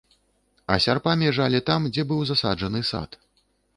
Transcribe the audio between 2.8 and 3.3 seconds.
сад.